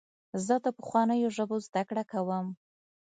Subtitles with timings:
[0.45, 2.45] زه د پخوانیو ژبو زدهکړه کوم.